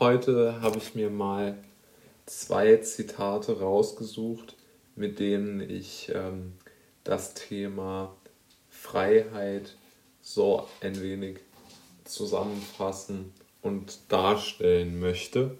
heute 0.00 0.60
habe 0.60 0.78
ich 0.78 0.94
mir 0.94 1.10
mal 1.10 1.56
zwei 2.26 2.76
Zitate 2.76 3.60
rausgesucht, 3.60 4.54
mit 4.94 5.18
denen 5.18 5.60
ich 5.60 6.10
ähm, 6.14 6.52
das 7.04 7.34
Thema 7.34 8.14
Freiheit 8.68 9.76
so 10.22 10.68
ein 10.80 11.00
wenig 11.02 11.38
zusammenfassen 12.04 13.32
und 13.62 13.98
darstellen 14.08 15.00
möchte. 15.00 15.56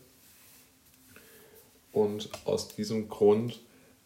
Und 1.93 2.31
aus 2.45 2.69
diesem 2.69 3.09
Grund 3.09 3.61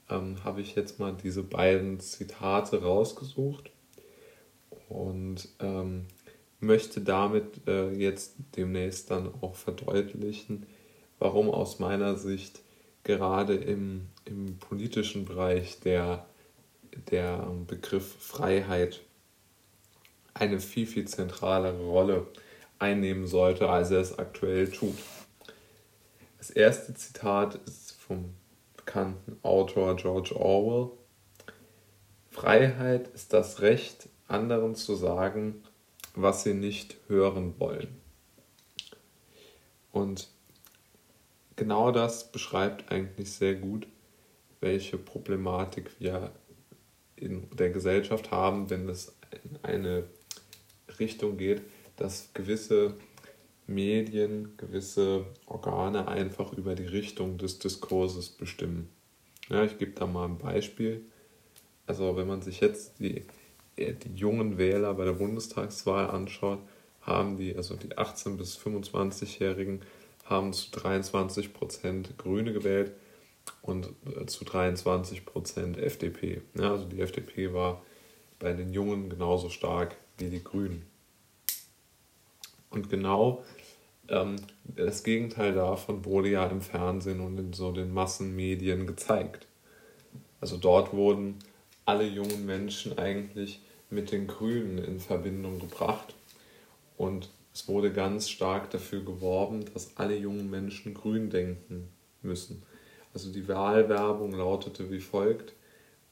ähm, 0.09 0.43
habe 0.45 0.61
ich 0.61 0.75
jetzt 0.75 0.99
mal 0.99 1.15
diese 1.23 1.43
beiden 1.43 2.01
Zitate 2.01 2.83
rausgesucht 2.83 3.71
und 4.89 5.49
ähm, 5.61 6.07
möchte 6.63 7.01
damit 7.01 7.67
äh, 7.67 7.91
jetzt 7.93 8.35
demnächst 8.57 9.11
dann 9.11 9.33
auch 9.41 9.55
verdeutlichen, 9.55 10.67
warum 11.19 11.51
aus 11.51 11.79
meiner 11.79 12.17
Sicht 12.17 12.61
gerade 13.05 13.55
im, 13.55 14.09
im 14.25 14.59
politischen 14.59 15.25
Bereich 15.25 15.81
der, 15.81 16.27
der 17.11 17.39
Begriff 17.67 18.17
Freiheit 18.19 19.01
eine 20.35 20.61
viel, 20.61 20.87
viel 20.87 21.07
zentralere 21.07 21.85
Rolle 21.85 22.27
einnehmen 22.79 23.27
sollte, 23.27 23.69
als 23.69 23.91
er 23.91 24.01
es 24.01 24.19
aktuell 24.19 24.71
tut. 24.71 24.97
Das 26.39 26.51
erste 26.51 26.95
Zitat 26.95 27.57
ist 27.67 27.93
vom 27.93 28.35
bekannten 28.77 29.39
Autor 29.43 29.97
George 29.97 30.35
Orwell. 30.35 30.91
Freiheit 32.31 33.09
ist 33.09 33.33
das 33.33 33.61
Recht, 33.61 34.09
anderen 34.27 34.75
zu 34.75 34.95
sagen, 34.95 35.63
was 36.15 36.45
sie 36.45 36.55
nicht 36.55 36.97
hören 37.09 37.55
wollen. 37.59 38.01
Und 39.91 40.29
genau 41.57 41.93
das 41.93 42.33
beschreibt 42.33 42.91
eigentlich 42.91 43.33
sehr 43.33 43.55
gut, 43.55 43.87
welche 44.61 44.99
Problematik 44.99 45.91
wir 45.99 46.33
in 47.17 47.49
der 47.51 47.71
Gesellschaft 47.71 48.31
haben, 48.31 48.71
wenn 48.71 48.89
es 48.89 49.17
in 49.45 49.59
eine 49.63 50.05
Richtung 50.99 51.37
geht, 51.37 51.63
dass 51.97 52.33
gewisse 52.35 52.95
Medien, 53.67 54.57
gewisse 54.57 55.27
Organe 55.47 56.09
einfach 56.09 56.53
über 56.53 56.75
die 56.75 56.87
Richtung 56.87 57.39
des 57.39 57.59
Diskurses 57.59 58.31
bestimmen. 58.31 58.89
Ja, 59.49 59.65
ich 59.65 59.79
gebe 59.79 59.93
da 59.93 60.07
mal 60.07 60.27
ein 60.27 60.39
Beispiel. 60.39 61.05
Also 61.87 62.17
wenn 62.17 62.27
man 62.27 62.43
sich 62.43 62.61
jetzt 62.61 62.99
die, 63.01 63.25
die 63.77 64.15
jungen 64.15 64.59
Wähler 64.59 64.95
bei 64.95 65.05
der 65.05 65.13
Bundestagswahl 65.13 66.11
anschaut, 66.11 66.59
haben 67.01 67.37
die, 67.37 67.57
also 67.57 67.75
die 67.75 67.97
18- 67.97 68.37
bis 68.37 68.57
25-Jährigen, 68.59 69.83
haben 70.25 70.53
zu 70.53 70.71
23 70.71 71.53
Prozent 71.53 72.17
Grüne 72.19 72.53
gewählt 72.53 72.93
und 73.61 73.89
äh, 74.07 74.27
zu 74.27 74.45
23 74.45 75.25
Prozent 75.25 75.79
FDP. 75.79 76.43
Ja, 76.55 76.73
also 76.73 76.85
die 76.85 77.01
FDP 77.01 77.53
war 77.53 77.83
bei 78.39 78.53
den 78.53 78.73
Jungen 78.73 79.09
genauso 79.09 79.49
stark 79.49 79.97
wie 80.19 80.29
die 80.29 80.43
Grünen. 80.43 80.87
Und 82.71 82.89
genau 82.89 83.45
ähm, 84.09 84.37
das 84.65 85.03
Gegenteil 85.03 85.55
davon 85.55 86.05
wurde 86.05 86.31
ja 86.31 86.47
im 86.47 86.61
Fernsehen 86.61 87.21
und 87.21 87.39
in 87.39 87.53
so 87.53 87.73
den 87.73 87.93
Massenmedien 87.93 88.87
gezeigt. 88.87 89.47
Also 90.41 90.57
dort 90.57 90.93
wurden 90.93 91.39
alle 91.85 92.07
jungen 92.07 92.47
Menschen 92.47 92.99
eigentlich 92.99 93.61
mit 93.91 94.13
den 94.13 94.27
Grünen 94.27 94.79
in 94.79 95.01
Verbindung 95.01 95.59
gebracht. 95.59 96.15
Und 96.97 97.29
es 97.55 97.69
wurde 97.69 97.93
ganz 97.93 98.29
stark 98.29 98.71
dafür 98.71 99.05
geworben, 99.05 99.65
dass 99.73 99.97
alle 99.97 100.17
jungen 100.17 100.51
Menschen 100.51 100.95
grün 100.95 101.31
denken 101.31 101.89
müssen. 102.23 102.63
Also 103.13 103.31
die 103.31 103.49
Wahlwerbung 103.49 104.33
lautete 104.33 104.91
wie 104.91 105.01
folgt: 105.01 105.53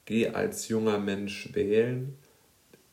Geh 0.05 0.29
als 0.29 0.69
junger 0.69 0.99
Mensch 0.99 1.55
wählen, 1.55 2.19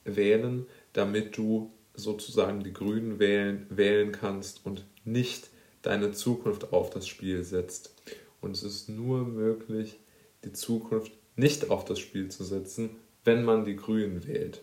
wählen, 0.05 0.65
damit 0.93 1.37
du 1.37 1.71
sozusagen 1.93 2.63
die 2.63 2.73
Grünen 2.73 3.19
wählen, 3.19 3.65
wählen 3.69 4.11
kannst 4.11 4.65
und 4.65 4.85
nicht 5.03 5.49
deine 5.81 6.11
Zukunft 6.11 6.71
auf 6.71 6.89
das 6.89 7.07
Spiel 7.07 7.43
setzt. 7.43 7.93
Und 8.39 8.51
es 8.51 8.63
ist 8.63 8.87
nur 8.87 9.25
möglich, 9.25 9.99
die 10.43 10.53
Zukunft 10.53 11.11
nicht 11.37 11.69
auf 11.69 11.85
das 11.85 11.99
Spiel 11.99 12.29
zu 12.29 12.43
setzen, 12.43 12.89
wenn 13.23 13.45
man 13.45 13.63
die 13.63 13.77
Grünen 13.77 14.27
wählt. 14.27 14.61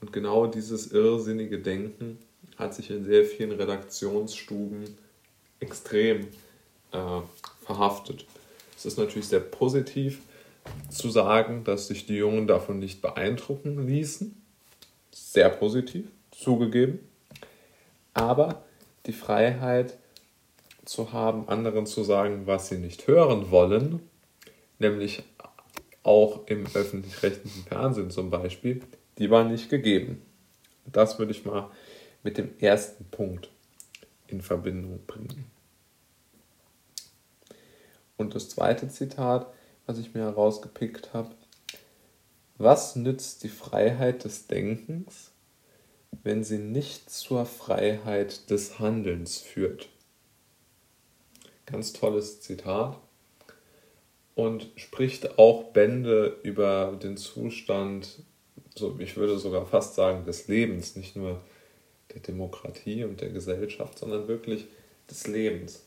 Und 0.00 0.12
genau 0.12 0.46
dieses 0.46 0.92
irrsinnige 0.92 1.60
Denken 1.60 2.18
hat 2.56 2.74
sich 2.74 2.90
in 2.90 3.04
sehr 3.04 3.24
vielen 3.24 3.52
Redaktionsstuben 3.52 4.84
extrem 5.60 6.28
äh, 6.92 7.20
verhaftet. 7.64 8.26
Es 8.76 8.84
ist 8.84 8.98
natürlich 8.98 9.28
sehr 9.28 9.40
positiv 9.40 10.20
zu 10.90 11.10
sagen, 11.10 11.64
dass 11.64 11.88
sich 11.88 12.06
die 12.06 12.16
Jungen 12.16 12.46
davon 12.46 12.78
nicht 12.78 13.00
beeindrucken 13.00 13.86
ließen. 13.86 14.40
Sehr 15.10 15.48
positiv 15.48 16.06
zugegeben. 16.30 16.98
Aber 18.12 18.64
die 19.06 19.12
Freiheit 19.12 19.96
zu 20.84 21.12
haben, 21.12 21.48
anderen 21.48 21.86
zu 21.86 22.04
sagen, 22.04 22.46
was 22.46 22.68
sie 22.68 22.78
nicht 22.78 23.06
hören 23.06 23.50
wollen, 23.50 24.00
nämlich 24.78 25.22
auch 26.04 26.46
im 26.46 26.66
öffentlich-rechtlichen 26.72 27.64
Fernsehen 27.64 28.10
zum 28.10 28.30
Beispiel, 28.30 28.82
die 29.18 29.30
war 29.30 29.44
nicht 29.44 29.68
gegeben. 29.68 30.22
Das 30.86 31.18
würde 31.18 31.32
ich 31.32 31.44
mal 31.44 31.70
mit 32.22 32.38
dem 32.38 32.56
ersten 32.58 33.04
Punkt 33.06 33.50
in 34.28 34.40
Verbindung 34.40 35.00
bringen. 35.06 35.50
Und 38.16 38.34
das 38.34 38.48
zweite 38.48 38.88
Zitat, 38.88 39.52
was 39.86 39.98
ich 39.98 40.14
mir 40.14 40.22
herausgepickt 40.22 41.12
habe, 41.14 41.34
was 42.56 42.94
nützt 42.96 43.42
die 43.42 43.48
Freiheit 43.48 44.24
des 44.24 44.46
Denkens, 44.46 45.32
wenn 46.22 46.44
sie 46.44 46.58
nicht 46.58 47.10
zur 47.10 47.44
Freiheit 47.44 48.48
des 48.50 48.78
Handelns 48.78 49.38
führt. 49.38 49.88
Ganz 51.66 51.92
tolles 51.92 52.40
Zitat 52.40 53.00
und 54.34 54.68
spricht 54.76 55.38
auch 55.38 55.72
Bände 55.72 56.38
über 56.42 56.98
den 57.02 57.16
Zustand, 57.16 58.22
so 58.74 58.96
ich 58.98 59.16
würde 59.16 59.38
sogar 59.38 59.66
fast 59.66 59.94
sagen, 59.94 60.24
des 60.24 60.48
Lebens, 60.48 60.96
nicht 60.96 61.16
nur 61.16 61.40
der 62.12 62.20
Demokratie 62.20 63.04
und 63.04 63.20
der 63.20 63.30
Gesellschaft, 63.30 63.98
sondern 63.98 64.28
wirklich 64.28 64.66
des 65.10 65.26
Lebens. 65.26 65.84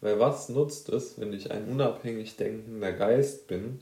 Weil 0.00 0.18
was 0.18 0.48
nutzt 0.48 0.88
es, 0.88 1.20
wenn 1.20 1.32
ich 1.32 1.50
ein 1.50 1.68
unabhängig 1.68 2.36
denkender 2.36 2.92
Geist 2.92 3.48
bin, 3.48 3.80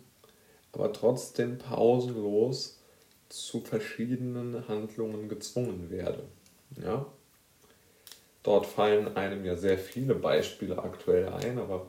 aber 0.73 0.93
trotzdem 0.93 1.59
pausenlos 1.59 2.79
zu 3.29 3.61
verschiedenen 3.61 4.67
Handlungen 4.69 5.29
gezwungen 5.29 5.91
werde. 5.91 6.23
Ja? 6.83 7.07
Dort 8.43 8.67
fallen 8.67 9.17
einem 9.17 9.45
ja 9.45 9.57
sehr 9.57 9.79
viele 9.79 10.15
Beispiele 10.15 10.79
aktuell 10.79 11.29
ein, 11.29 11.59
aber 11.59 11.89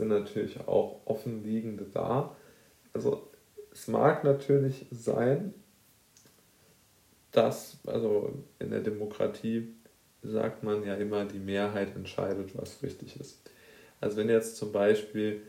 sind 0.00 0.08
natürlich 0.08 0.60
auch 0.66 1.00
offenliegende 1.04 1.84
da. 1.84 2.36
Also 2.92 3.30
es 3.72 3.86
mag 3.88 4.24
natürlich 4.24 4.86
sein, 4.90 5.54
dass, 7.32 7.78
also 7.86 8.32
in 8.58 8.70
der 8.70 8.80
Demokratie 8.80 9.68
sagt 10.22 10.62
man 10.62 10.84
ja 10.84 10.94
immer, 10.94 11.24
die 11.24 11.38
Mehrheit 11.38 11.94
entscheidet, 11.94 12.56
was 12.56 12.82
richtig 12.82 13.18
ist. 13.20 13.40
Also 14.00 14.16
wenn 14.16 14.28
jetzt 14.28 14.56
zum 14.56 14.72
Beispiel 14.72 15.42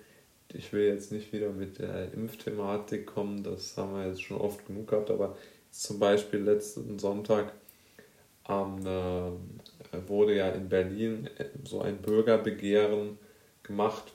ich 0.54 0.74
will 0.74 0.86
jetzt 0.86 1.12
nicht 1.12 1.32
wieder 1.34 1.50
mit 1.50 1.80
der 1.80 2.14
Impfthematik 2.14 3.08
kommen, 3.08 3.44
das 3.44 3.78
haben 3.78 3.94
wir 3.94 4.08
jetzt 4.08 4.22
schon 4.22 4.38
oft 4.38 4.66
genug 4.66 4.88
gehabt, 4.88 5.12
aber 5.12 5.38
zum 5.72 6.00
Beispiel 6.00 6.42
letzten 6.42 7.00
Sonntag 7.00 7.54
ähm, 8.50 8.86
äh, 8.86 10.08
wurde 10.08 10.36
ja 10.36 10.50
in 10.50 10.70
Berlin 10.70 11.30
äh, 11.38 11.46
so 11.64 11.82
ein 11.82 11.98
Bürgerbegehren 11.98 13.18
gemacht, 13.64 14.14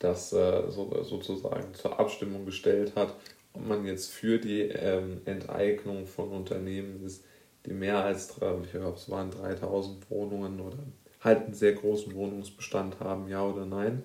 das 0.00 0.32
äh, 0.32 0.62
so, 0.70 1.02
sozusagen 1.04 1.72
zur 1.74 2.00
Abstimmung 2.00 2.44
gestellt 2.44 2.94
hat, 2.96 3.14
ob 3.52 3.66
man 3.66 3.84
jetzt 3.84 4.10
für 4.10 4.38
die 4.38 4.62
ähm, 4.62 5.20
Enteignung 5.24 6.06
von 6.06 6.30
Unternehmen 6.30 7.04
ist, 7.04 7.24
die 7.66 7.72
mehr 7.72 8.02
als, 8.02 8.30
ich 8.64 8.72
glaube, 8.72 8.96
es 8.96 9.10
waren 9.10 9.30
3000 9.30 10.10
Wohnungen 10.10 10.60
oder 10.60 10.78
halt 11.20 11.44
einen 11.44 11.54
sehr 11.54 11.74
großen 11.74 12.14
Wohnungsbestand 12.14 12.98
haben, 13.00 13.28
ja 13.28 13.44
oder 13.44 13.66
nein. 13.66 14.02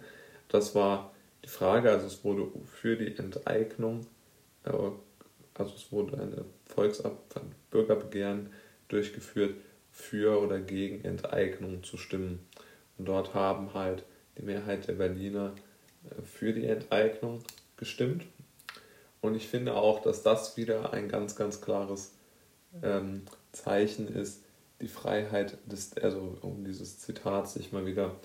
Das 0.50 0.76
war 0.76 1.14
die 1.44 1.50
Frage, 1.50 1.90
also 1.90 2.08
es 2.08 2.24
wurde 2.24 2.48
für 2.66 2.98
die 2.98 3.18
Enteignung, 3.18 4.02
äh, 4.66 4.72
also 5.54 5.74
es 5.76 5.92
wurde 5.92 6.18
eine 6.18 6.46
Volksab 6.66 7.18
Bürgerbegehren 7.72 8.50
durchgeführt, 8.90 9.56
für 9.96 10.42
oder 10.42 10.60
gegen 10.60 11.06
Enteignung 11.06 11.84
zu 11.84 11.96
stimmen. 11.98 12.46
Und 12.98 13.08
dort 13.08 13.34
haben 13.34 13.74
halt 13.74 14.04
die 14.38 14.44
Mehrheit 14.44 14.90
der 14.90 14.94
Berliner 14.94 15.54
für 16.24 16.54
die 16.54 16.66
Enteignung 16.66 17.44
gestimmt. 17.78 18.24
Und 19.22 19.36
ich 19.36 19.48
finde 19.48 19.76
auch, 19.76 20.02
dass 20.02 20.24
das 20.24 20.58
wieder 20.58 20.94
ein 20.94 21.10
ganz, 21.10 21.36
ganz 21.36 21.62
klares 21.62 22.12
ähm, 22.84 23.24
Zeichen 23.52 24.08
ist, 24.08 24.42
die 24.82 24.88
Freiheit 24.88 25.58
des, 25.66 25.98
also 25.98 26.38
um 26.42 26.64
dieses 26.64 27.00
Zitat 27.00 27.50
sich 27.50 27.72
mal 27.72 27.86
wieder 27.86 28.16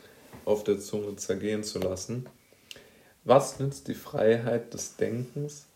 auf 0.45 0.65
der 0.65 0.79
Zunge 0.79 1.17
zergehen 1.17 1.63
zu 1.63 1.79
lassen. 1.79 2.27
Was 3.25 3.61
nützt 3.61 3.89
die 3.89 3.95
Freiheit 3.95 4.75
des 4.75 4.97
Denkens, 4.97 5.67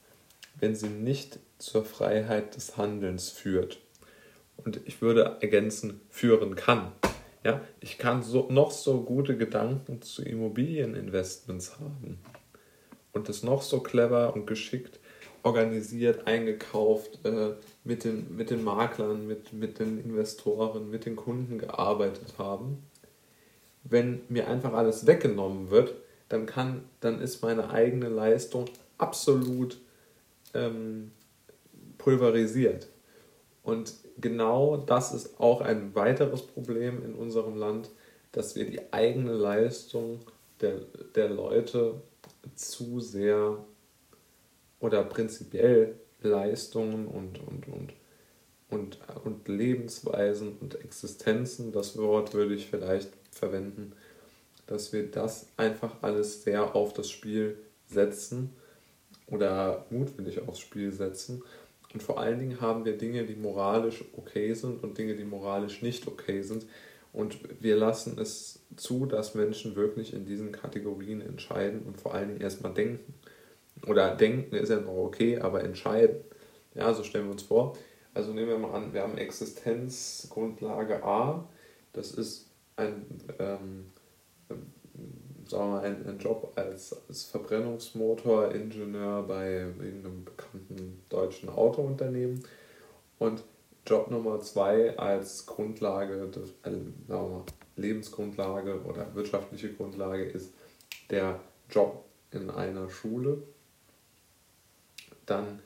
wenn 0.58 0.74
sie 0.74 0.88
nicht 0.88 1.38
zur 1.58 1.84
Freiheit 1.84 2.56
des 2.56 2.76
Handelns 2.76 3.30
führt? 3.30 3.80
Und 4.56 4.80
ich 4.86 5.02
würde 5.02 5.38
ergänzen, 5.40 6.00
führen 6.10 6.54
kann. 6.54 6.92
Ja, 7.44 7.60
ich 7.80 7.98
kann 7.98 8.22
so, 8.22 8.46
noch 8.50 8.70
so 8.70 9.02
gute 9.02 9.36
Gedanken 9.36 10.00
zu 10.00 10.24
Immobilieninvestments 10.24 11.78
haben 11.78 12.18
und 13.12 13.28
das 13.28 13.42
noch 13.42 13.60
so 13.60 13.80
clever 13.80 14.34
und 14.34 14.46
geschickt 14.46 14.98
organisiert, 15.42 16.26
eingekauft, 16.26 17.22
äh, 17.26 17.52
mit, 17.84 18.04
den, 18.04 18.34
mit 18.34 18.48
den 18.48 18.64
Maklern, 18.64 19.26
mit, 19.26 19.52
mit 19.52 19.78
den 19.78 20.02
Investoren, 20.02 20.88
mit 20.88 21.04
den 21.04 21.16
Kunden 21.16 21.58
gearbeitet 21.58 22.38
haben. 22.38 22.82
Wenn 23.82 24.22
mir 24.30 24.48
einfach 24.48 24.72
alles 24.72 25.06
weggenommen 25.06 25.70
wird, 25.70 25.94
dann, 26.30 26.46
kann, 26.46 26.84
dann 27.00 27.20
ist 27.20 27.42
meine 27.42 27.68
eigene 27.68 28.08
Leistung 28.08 28.64
absolut 28.96 29.78
ähm, 30.54 31.12
pulverisiert. 31.98 32.88
Und 33.62 33.92
genau 34.18 34.76
das 34.76 35.12
ist 35.12 35.40
auch 35.40 35.60
ein 35.60 35.94
weiteres 35.94 36.42
Problem 36.42 37.04
in 37.04 37.14
unserem 37.14 37.56
Land, 37.56 37.90
dass 38.32 38.56
wir 38.56 38.66
die 38.66 38.92
eigene 38.92 39.32
Leistung 39.32 40.20
der, 40.60 40.80
der 41.14 41.28
Leute 41.28 42.00
zu 42.54 43.00
sehr 43.00 43.64
oder 44.80 45.04
prinzipiell 45.04 45.98
Leistungen 46.20 47.06
und, 47.06 47.38
und, 47.40 47.68
und, 47.68 47.92
und, 48.70 48.98
und 49.24 49.48
Lebensweisen 49.48 50.56
und 50.60 50.80
Existenzen, 50.80 51.72
das 51.72 51.96
Wort 51.96 52.34
würde 52.34 52.54
ich 52.54 52.66
vielleicht 52.66 53.10
verwenden, 53.30 53.92
dass 54.66 54.92
wir 54.92 55.10
das 55.10 55.46
einfach 55.56 56.02
alles 56.02 56.42
sehr 56.42 56.74
auf 56.74 56.92
das 56.92 57.10
Spiel 57.10 57.58
setzen 57.86 58.50
oder 59.26 59.86
mutwillig 59.90 60.46
aufs 60.48 60.60
Spiel 60.60 60.92
setzen. 60.92 61.42
Und 61.94 62.02
vor 62.02 62.18
allen 62.18 62.40
Dingen 62.40 62.60
haben 62.60 62.84
wir 62.84 62.98
Dinge, 62.98 63.24
die 63.24 63.36
moralisch 63.36 64.04
okay 64.16 64.52
sind 64.52 64.82
und 64.82 64.98
Dinge, 64.98 65.14
die 65.14 65.24
moralisch 65.24 65.80
nicht 65.80 66.06
okay 66.08 66.42
sind. 66.42 66.66
Und 67.12 67.38
wir 67.62 67.76
lassen 67.76 68.18
es 68.18 68.58
zu, 68.76 69.06
dass 69.06 69.36
Menschen 69.36 69.76
wirklich 69.76 70.12
in 70.12 70.26
diesen 70.26 70.50
Kategorien 70.50 71.20
entscheiden 71.20 71.82
und 71.82 72.00
vor 72.00 72.12
allen 72.12 72.28
Dingen 72.28 72.40
erstmal 72.40 72.74
denken. 72.74 73.14
Oder 73.86 74.16
denken 74.16 74.56
ist 74.56 74.70
ja 74.70 74.80
noch 74.80 74.96
okay, 74.96 75.38
aber 75.38 75.62
entscheiden. 75.62 76.16
Ja, 76.74 76.92
so 76.92 77.04
stellen 77.04 77.26
wir 77.26 77.32
uns 77.32 77.44
vor. 77.44 77.78
Also 78.12 78.32
nehmen 78.32 78.48
wir 78.48 78.58
mal 78.58 78.74
an, 78.74 78.92
wir 78.92 79.02
haben 79.02 79.16
Existenzgrundlage 79.16 81.04
A. 81.04 81.48
Das 81.92 82.10
ist 82.10 82.50
ein, 82.74 83.06
ähm, 83.38 83.92
sagen 85.46 85.64
wir 85.64 85.76
mal, 85.76 85.84
ein, 85.84 86.06
ein 86.06 86.18
Job 86.18 86.52
als, 86.56 86.96
als 87.08 87.24
Verbrennungsmotoringenieur 87.24 89.22
bei 89.22 89.50
irgendeinem 89.52 90.24
bekannten 90.24 91.02
deutschen 91.08 91.48
Autounternehmen. 91.48 92.44
Und 93.18 93.44
Job 93.86 94.10
Nummer 94.10 94.40
zwei 94.40 94.96
als 94.98 95.46
Grundlage, 95.46 96.28
des, 96.28 96.54
wir 96.62 97.16
mal, 97.16 97.44
Lebensgrundlage 97.76 98.82
oder 98.82 99.14
wirtschaftliche 99.14 99.72
Grundlage 99.72 100.24
ist 100.24 100.52
der 101.10 101.40
Job 101.68 102.04
in 102.30 102.50
einer 102.50 102.88
Schule 102.88 103.42
dann 105.26 105.60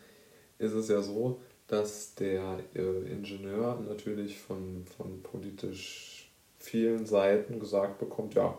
ist 0.58 0.72
es 0.72 0.88
ja 0.88 1.00
so, 1.02 1.40
dass 1.66 2.14
der 2.14 2.60
äh, 2.74 3.12
Ingenieur 3.12 3.78
natürlich 3.86 4.38
von, 4.38 4.84
von 4.96 5.22
politisch 5.22 6.30
vielen 6.58 7.06
Seiten 7.06 7.60
gesagt 7.60 7.98
bekommt, 7.98 8.34
ja, 8.34 8.58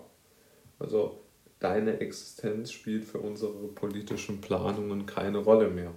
also 0.80 1.20
deine 1.60 2.00
Existenz 2.00 2.72
spielt 2.72 3.06
für 3.06 3.20
unsere 3.20 3.68
politischen 3.68 4.42
Planungen 4.42 5.06
keine 5.06 5.40
Rolle 5.40 5.70
mehr. 5.70 5.94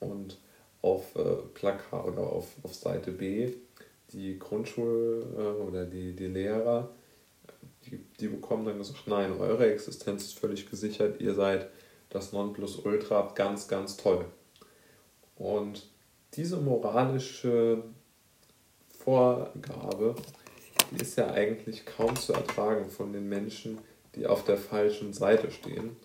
Und 0.00 0.38
auf 0.82 1.14
äh, 1.16 1.36
Plakat 1.54 2.04
oder 2.04 2.22
auf, 2.22 2.56
auf 2.62 2.74
Seite 2.74 3.12
B 3.12 3.52
die 4.12 4.38
Grundschul- 4.38 5.24
äh, 5.36 5.62
oder 5.62 5.84
die, 5.84 6.14
die 6.14 6.26
Lehrer, 6.26 6.90
die, 7.86 7.98
die 8.20 8.28
bekommen 8.28 8.64
dann 8.64 8.78
gesagt, 8.78 9.06
nein, 9.06 9.32
eure 9.38 9.72
Existenz 9.72 10.24
ist 10.24 10.38
völlig 10.38 10.70
gesichert, 10.70 11.20
ihr 11.20 11.34
seid 11.34 11.68
das 12.10 12.32
Nonplusultra 12.32 13.32
ganz, 13.34 13.68
ganz 13.68 13.96
toll. 13.96 14.24
Und 15.36 15.88
diese 16.34 16.58
moralische 16.58 17.82
Vorgabe, 18.88 20.14
die 20.94 21.02
ist 21.02 21.16
ja 21.16 21.30
eigentlich 21.30 21.86
kaum 21.86 22.16
zu 22.16 22.32
ertragen 22.32 22.88
von 22.90 23.12
den 23.12 23.28
Menschen, 23.28 23.78
die 24.14 24.26
auf 24.26 24.44
der 24.44 24.56
falschen 24.56 25.12
Seite 25.12 25.50
stehen. 25.50 25.96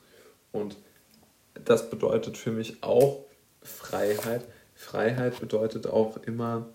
Und 0.52 0.78
das 1.54 1.90
bedeutet 1.90 2.38
für 2.38 2.52
mich 2.52 2.82
auch 2.84 3.26
Freiheit. 3.62 4.46
Freiheit 4.74 5.40
bedeutet 5.40 5.88
auch 5.88 6.18
immer 6.18 6.70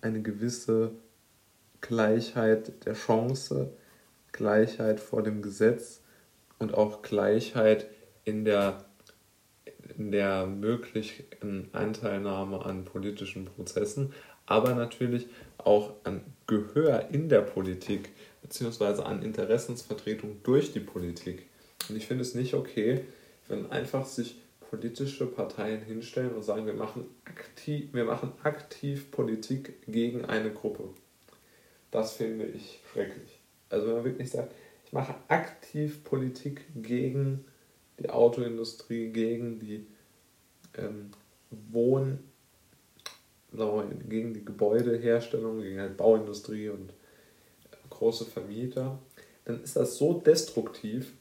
eine 0.00 0.22
gewisse 0.22 0.92
Gleichheit 1.80 2.86
der 2.86 2.94
Chance, 2.94 3.72
Gleichheit 4.32 5.00
vor 5.00 5.22
dem 5.22 5.42
Gesetz 5.42 6.00
und 6.58 6.74
auch 6.74 7.02
Gleichheit 7.02 7.86
in 8.24 8.44
der, 8.44 8.84
in 9.96 10.12
der 10.12 10.46
möglichen 10.46 11.68
Anteilnahme 11.72 12.64
an 12.64 12.84
politischen 12.84 13.46
Prozessen, 13.46 14.12
aber 14.46 14.74
natürlich 14.74 15.26
auch 15.58 15.92
an 16.04 16.20
Gehör 16.46 17.08
in 17.10 17.28
der 17.28 17.40
Politik 17.40 18.10
beziehungsweise 18.42 19.06
an 19.06 19.22
Interessensvertretung 19.22 20.42
durch 20.42 20.72
die 20.72 20.80
Politik. 20.80 21.46
Und 21.88 21.96
ich 21.96 22.06
finde 22.06 22.22
es 22.22 22.34
nicht 22.34 22.54
okay, 22.54 23.04
wenn 23.48 23.70
einfach 23.70 24.06
sich 24.06 24.36
politische 24.70 25.26
Parteien 25.26 25.82
hinstellen 25.82 26.34
und 26.34 26.42
sagen, 26.42 26.66
wir 26.66 26.74
machen 26.74 27.06
aktiv, 27.24 27.88
wir 27.92 28.04
machen 28.04 28.32
aktiv 28.42 29.10
Politik 29.10 29.74
gegen 29.86 30.24
eine 30.24 30.50
Gruppe. 30.50 30.88
Das 31.90 32.14
finde 32.14 32.46
ich 32.46 32.80
schrecklich. 32.92 33.38
Also 33.70 33.86
wenn 33.86 33.94
man 33.94 34.04
wirklich 34.04 34.30
sagt, 34.30 34.52
ich 34.84 34.92
mache 34.92 35.14
aktiv 35.28 36.04
Politik 36.04 36.62
gegen 36.74 37.44
die 37.98 38.10
Autoindustrie, 38.10 39.08
gegen 39.10 39.58
die 39.58 39.86
ähm, 40.76 41.10
Wohn, 41.50 42.18
gegen 44.08 44.34
die 44.34 44.44
Gebäudeherstellung, 44.44 45.60
gegen 45.60 45.78
die 45.78 45.94
Bauindustrie 45.94 46.68
und 46.70 46.90
äh, 46.90 47.76
große 47.90 48.24
Vermieter, 48.24 48.98
dann 49.44 49.62
ist 49.62 49.76
das 49.76 49.96
so 49.96 50.14
destruktiv, 50.14 51.12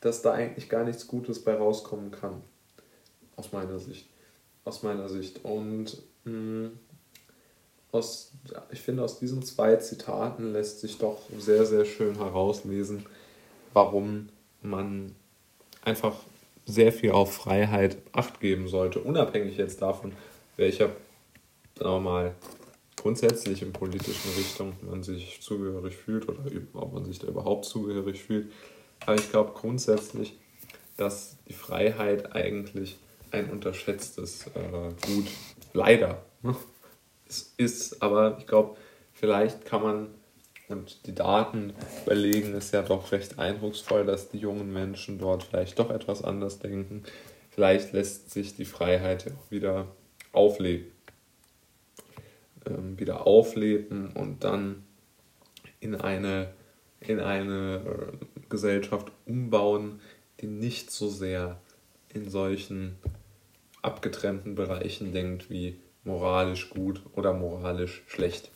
dass 0.00 0.22
da 0.22 0.32
eigentlich 0.32 0.68
gar 0.68 0.84
nichts 0.84 1.08
Gutes 1.08 1.42
bei 1.42 1.54
rauskommen 1.54 2.10
kann. 2.10 2.42
Aus 3.36 3.52
meiner 3.52 3.78
Sicht. 3.78 4.06
Aus 4.64 4.82
meiner 4.82 5.08
Sicht. 5.08 5.44
Und 5.44 6.02
mh, 6.24 6.32
hm, 6.32 6.78
aus, 7.90 8.32
ich 8.70 8.80
finde, 8.80 9.02
aus 9.02 9.18
diesen 9.18 9.42
zwei 9.42 9.76
Zitaten 9.76 10.52
lässt 10.52 10.80
sich 10.80 10.98
doch 10.98 11.20
sehr, 11.38 11.64
sehr 11.64 11.84
schön 11.84 12.16
herauslesen, 12.16 13.06
warum 13.72 14.28
man 14.62 15.14
einfach 15.84 16.14
sehr 16.66 16.92
viel 16.92 17.12
auf 17.12 17.34
Freiheit 17.34 17.98
Acht 18.12 18.40
geben 18.40 18.68
sollte, 18.68 19.00
unabhängig 19.00 19.56
jetzt 19.56 19.82
davon, 19.82 20.12
welcher, 20.56 20.90
sagen 21.76 21.90
wir 21.90 22.00
mal, 22.00 22.34
grundsätzlich 22.96 23.60
in 23.60 23.72
politischen 23.72 24.30
Richtung 24.36 24.72
man 24.82 25.02
sich 25.02 25.40
zugehörig 25.42 25.94
fühlt 25.96 26.28
oder 26.28 26.40
ob 26.72 26.94
man 26.94 27.04
sich 27.04 27.18
da 27.18 27.26
überhaupt 27.26 27.66
zugehörig 27.66 28.22
fühlt. 28.22 28.50
Aber 29.00 29.16
ich 29.16 29.30
glaube 29.30 29.52
grundsätzlich, 29.54 30.34
dass 30.96 31.36
die 31.46 31.52
Freiheit 31.52 32.34
eigentlich 32.34 32.96
ein 33.30 33.50
unterschätztes 33.50 34.46
äh, 34.46 34.90
Gut, 35.06 35.26
leider, 35.72 36.22
es 37.28 37.52
ist. 37.56 38.02
Aber 38.02 38.38
ich 38.38 38.46
glaube, 38.46 38.76
vielleicht 39.12 39.64
kann 39.66 39.82
man 39.82 40.06
und 40.68 41.06
die 41.06 41.14
Daten 41.14 41.74
überlegen 42.04 42.54
es 42.54 42.70
ja 42.70 42.82
doch 42.82 43.12
recht 43.12 43.38
eindrucksvoll, 43.38 44.06
dass 44.06 44.30
die 44.30 44.38
jungen 44.38 44.72
Menschen 44.72 45.18
dort 45.18 45.42
vielleicht 45.42 45.78
doch 45.78 45.90
etwas 45.90 46.22
anders 46.22 46.58
denken. 46.58 47.04
Vielleicht 47.50 47.92
lässt 47.92 48.30
sich 48.30 48.56
die 48.56 48.64
Freiheit 48.64 49.26
auch 49.28 49.50
wieder 49.50 49.88
aufleben. 50.32 50.90
Ähm, 52.66 52.98
wieder 52.98 53.26
aufleben 53.26 54.08
und 54.08 54.42
dann 54.42 54.84
in 55.80 55.94
eine, 55.94 56.52
in 57.00 57.20
eine 57.20 57.82
äh, 57.84 58.42
Gesellschaft 58.48 59.12
umbauen, 59.26 60.00
die 60.40 60.46
nicht 60.46 60.90
so 60.90 61.08
sehr 61.08 61.60
in 62.08 62.30
solchen 62.30 62.96
abgetrennten 63.82 64.54
Bereichen 64.54 65.12
denkt 65.12 65.50
wie 65.50 65.78
moralisch 66.04 66.70
gut 66.70 67.02
oder 67.14 67.34
moralisch 67.34 68.02
schlecht. 68.06 68.50